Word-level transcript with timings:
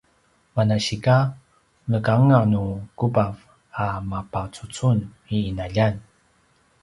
manasika 0.55 1.15
nekanganu 1.91 2.61
kubav 2.97 3.35
a 3.83 3.85
mapacucun 4.09 4.97
i 5.35 5.37
’inaljan 5.49 5.95